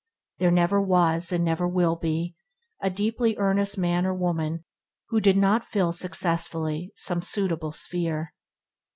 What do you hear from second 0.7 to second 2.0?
was, and never will